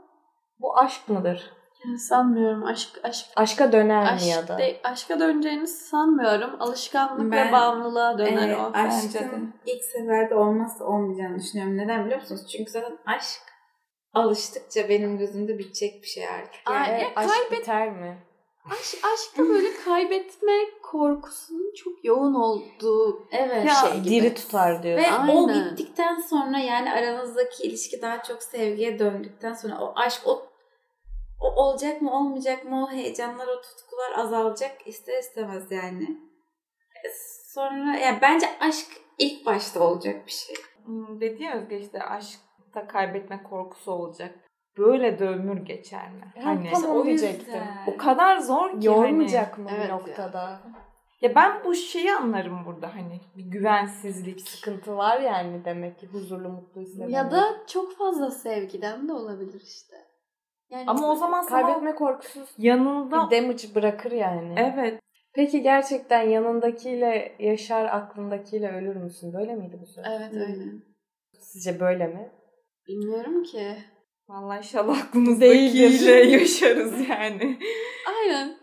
bu 0.60 0.78
aşk 0.78 1.10
mıdır? 1.10 1.57
Sanmıyorum 2.00 2.64
aşk 2.66 2.90
aşk 3.04 3.26
Aşka 3.36 3.72
döner 3.72 4.04
mi 4.04 4.10
aşk 4.10 4.28
ya 4.28 4.48
da? 4.48 4.58
de- 4.58 4.80
aşka 4.84 5.20
döneceğini 5.20 5.68
sanmıyorum. 5.68 6.56
Alışkanlık 6.60 7.32
Ben- 7.32 7.48
ve 7.48 7.52
bağımlılığa 7.52 8.18
döner 8.18 8.50
e, 8.50 8.58
o. 8.58 8.72
aşkın 8.74 9.54
ilk 9.66 9.84
seferde 9.84 10.36
olmazsa 10.36 10.86
olmayacağını 10.86 11.40
düşünüyorum. 11.40 11.78
Neden 11.78 12.06
biliyor 12.06 12.22
musunuz? 12.22 12.42
Çünkü 12.52 12.72
zaten 12.72 12.98
aşk 13.06 13.40
alıştıkça 14.14 14.90
benim 14.90 15.18
gözümde 15.18 15.60
bitecek 15.60 16.02
bir 16.02 16.08
şey 16.08 16.28
artık. 16.28 16.62
Aa, 16.66 16.74
Yani 16.74 16.88
ya 17.02 17.08
E, 17.08 17.14
aşk 17.16 17.30
kaybet- 17.30 17.52
biter 17.62 17.92
mi? 17.92 18.18
Aşk, 18.72 18.98
aşkta 19.14 19.44
böyle 19.44 19.68
kaybetme 19.86 20.54
korkusunun 20.84 21.74
çok 21.84 22.06
yoğun 22.06 22.34
olduğu 22.34 23.28
evet. 23.32 23.66
Ya, 23.68 23.74
şey 23.74 24.00
gibi. 24.00 24.10
Diri 24.10 24.34
tutar 24.34 24.84
diyorsun. 24.84 25.06
Ve 25.28 25.32
o 25.32 25.48
Aynen. 25.48 25.72
bittikten 25.72 26.20
sonra 26.20 26.58
yani 26.60 26.92
aranızdaki 26.92 27.64
ilişki 27.68 28.02
daha 28.02 28.24
çok 28.24 28.44
sevgiye 28.44 29.00
döndükten 29.00 29.54
sonra 29.54 29.80
o 29.82 29.94
aşk 29.96 30.22
o, 30.26 30.46
o 31.40 31.64
olacak 31.64 32.02
mı 32.02 32.18
olmayacak 32.20 32.66
mı 32.66 32.84
o 32.86 32.92
heyecanlar 32.92 33.48
o 33.48 33.62
tutkular 33.62 34.12
azalacak 34.18 34.88
ister 34.88 35.20
istemez 35.20 35.72
yani. 35.72 36.04
E, 37.06 37.08
Sonra 37.54 37.98
yani 37.98 38.18
bence 38.22 38.48
aşk 38.60 38.88
ilk 39.18 39.46
başta 39.46 39.80
olacak 39.84 40.26
bir 40.26 40.32
şey. 40.32 40.56
Hmm, 40.86 41.22
dedi 41.22 41.44
ya 41.44 41.54
Özge 41.54 41.80
işte 41.80 42.04
aşkta 42.04 42.88
kaybetme 42.88 43.44
korkusu 43.44 43.92
olacak. 43.92 44.36
Böyle 44.78 45.20
de 45.20 45.28
ömür 45.28 45.66
geçer 45.66 46.12
mi? 46.12 46.34
Ha, 46.36 46.46
Hani 46.46 46.72
tam 46.72 46.92
o 46.92 47.06
diyecektim. 47.06 47.64
o 47.88 47.98
kadar 47.98 48.38
zor 48.38 48.70
ki 48.70 48.74
hani. 48.76 48.86
Yormayacak 48.86 49.58
mı 49.58 49.70
Evet 49.72 49.84
bir 49.84 49.90
ya. 49.90 49.96
noktada? 49.96 50.62
Ya 51.22 51.36
ben 51.36 51.64
bu 51.66 51.76
şeyi 51.76 52.14
anlarım 52.14 52.66
burada 52.66 52.96
hani 52.96 53.22
bir 53.38 53.44
güvensizlik. 53.44 54.50
Sıkıntı 54.50 54.98
var 54.98 55.20
yani 55.20 55.66
demek 55.66 56.00
ki 56.00 56.08
huzurlu 56.08 56.50
mutlu 56.50 56.82
hissedemiyor. 56.82 57.18
ya 57.26 57.32
da 57.32 57.44
çok 57.68 57.98
fazla 57.98 58.32
sevgiden 58.32 59.08
de 59.08 59.14
olabilir 59.14 59.62
işte. 59.62 59.96
Yani 60.70 60.84
Ama 60.88 61.12
o 61.12 61.16
zaman 61.16 61.46
kaybetme 61.46 61.96
korkusuz 61.96 62.50
yanında 62.58 63.32
bir 63.32 63.38
damage 63.38 63.76
bırakır 63.76 64.12
yani. 64.12 64.56
evet 64.58 65.00
Peki 65.34 65.62
gerçekten 65.62 66.22
yanındakiyle 66.22 67.36
yaşar, 67.40 67.86
aklındakiyle 67.86 68.72
ölür 68.72 68.96
müsün? 68.96 69.34
Böyle 69.34 69.56
miydi 69.56 69.78
bu 69.82 69.86
söz? 69.86 70.06
Evet 70.08 70.34
öyle. 70.34 70.64
Sizce 71.40 71.80
böyle 71.80 72.08
mi? 72.08 72.32
Bilmiyorum 72.88 73.44
ki. 73.44 73.78
vallahi 74.30 74.58
inşallah 74.58 74.98
aklımızdakiyle 75.04 76.12
yaşarız 76.32 77.10
yani. 77.10 77.60
Aynen. 78.08 78.58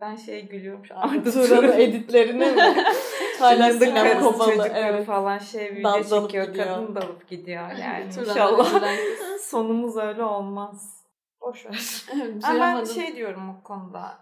Ben 0.00 0.16
şeye 0.16 0.40
gülüyorum 0.40 0.84
şu 0.84 0.96
an. 0.96 1.00
Arda 1.08 1.30
Turan'ın 1.30 1.72
editlerine 1.80 2.50
mi? 2.52 2.60
Hala 3.38 3.72
Sinem 3.72 4.20
Kobalı. 4.22 4.50
çocukları 4.50 4.70
Evet. 4.76 5.06
falan 5.06 5.38
şey 5.38 5.76
video 5.76 6.02
çekiyor. 6.02 6.46
gidiyor. 6.46 6.66
Kadın 6.66 6.94
dalıp 6.94 7.28
gidiyor 7.28 7.70
yani. 7.70 8.04
İnşallah 8.20 8.82
sonumuz 9.40 9.96
öyle 9.96 10.22
olmaz. 10.24 10.97
Boş 11.48 11.66
ver. 11.66 12.04
Ama 12.44 12.60
ben 12.60 12.84
şey 12.84 13.16
diyorum 13.16 13.50
o 13.50 13.62
konuda. 13.62 14.18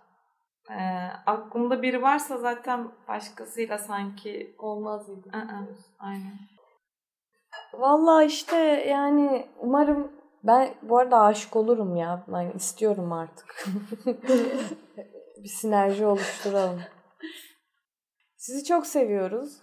Ee, 0.71 1.09
aklımda 1.27 1.83
biri 1.83 2.03
varsa 2.03 2.39
zaten 2.39 2.89
başkasıyla 3.09 3.79
sanki 3.79 4.55
Olmaz 4.59 5.09
mıydı? 5.09 5.29
Aa, 5.33 5.67
aynen. 5.99 6.39
Vallahi 7.73 8.27
işte 8.27 8.57
yani 8.89 9.47
umarım 9.59 10.13
ben 10.45 10.75
bu 10.83 10.99
arada 10.99 11.21
aşık 11.21 11.57
olurum 11.57 11.97
ya. 11.97 12.25
Ben 12.29 12.51
istiyorum 12.51 13.13
artık. 13.13 13.67
bir 15.43 15.49
sinerji 15.49 16.07
oluşturalım. 16.07 16.81
Sizi 18.37 18.65
çok 18.65 18.87
seviyoruz. 18.87 19.61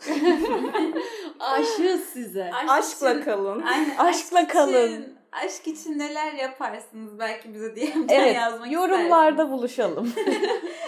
Aşığız 1.39 2.03
size. 2.03 2.51
Aşkla 2.53 3.13
için- 3.13 3.21
kalın. 3.23 3.61
Aynen, 3.61 3.97
Aşkla 3.97 4.39
aşk 4.39 4.51
kalın. 4.51 5.01
Için, 5.01 5.17
aşk 5.33 5.67
için 5.67 5.99
neler 5.99 6.33
yaparsınız 6.33 7.19
belki 7.19 7.53
bize 7.53 7.75
DM'den 7.75 8.07
Evet, 8.09 8.35
yazmak 8.35 8.71
yorumlarda 8.71 9.51
buluşalım. 9.51 10.13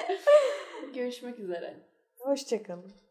Görüşmek 0.94 1.40
üzere. 1.40 1.74
Hoşçakalın. 2.20 3.05